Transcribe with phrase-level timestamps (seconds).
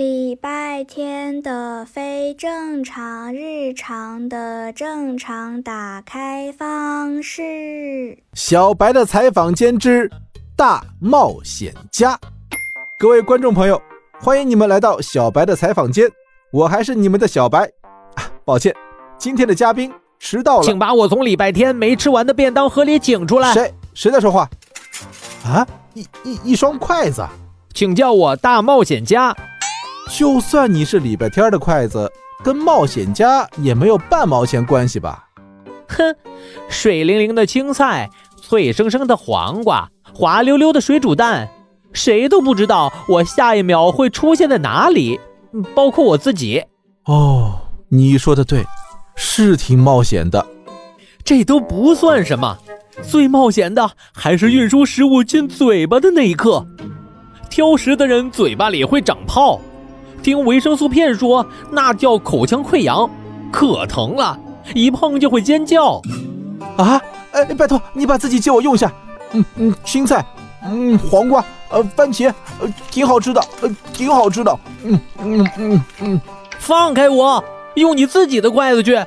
[0.00, 8.16] 礼拜天的非正常，日常的正常打开方式。
[8.32, 10.10] 小白的采访间之
[10.56, 12.18] 大冒险家，
[12.98, 13.78] 各位观众朋友，
[14.22, 16.10] 欢迎你们来到小白的采访间，
[16.50, 17.70] 我还是你们的小白。
[18.14, 18.74] 啊，抱歉，
[19.18, 23.52] 今天的嘉宾迟到了，请把我从礼拜天没吃完的便当盒里请出来。
[23.52, 24.48] 谁谁在说话？
[25.44, 27.22] 啊，一一一双筷子，
[27.74, 29.36] 请叫我大冒险家。
[30.10, 32.10] 就算你是礼拜天的筷子，
[32.42, 35.24] 跟冒险家也没有半毛钱关系吧？
[35.88, 36.14] 哼，
[36.68, 38.10] 水灵灵的青菜，
[38.42, 41.48] 脆生生的黄瓜，滑溜溜的水煮蛋，
[41.92, 45.20] 谁都不知道我下一秒会出现在哪里，
[45.76, 46.64] 包括我自己。
[47.04, 48.64] 哦，你说的对，
[49.14, 50.44] 是挺冒险的。
[51.24, 52.58] 这都不算什么，
[53.00, 56.66] 最冒险的还是运输食物进嘴巴的那一刻。
[57.48, 59.60] 挑食的人嘴巴里会长泡。
[60.22, 63.08] 听维生素片说，那叫口腔溃疡，
[63.50, 64.38] 可疼了，
[64.74, 66.00] 一碰就会尖叫。
[66.76, 67.00] 啊，
[67.32, 68.92] 哎，拜托你把自己借我用一下。
[69.32, 70.24] 嗯嗯，青菜，
[70.64, 74.58] 嗯，黄瓜，呃，番茄，呃，挺好吃的，呃，挺好吃的。
[74.84, 76.20] 嗯嗯嗯嗯，
[76.58, 77.42] 放开我，
[77.74, 78.98] 用你自己的筷子去。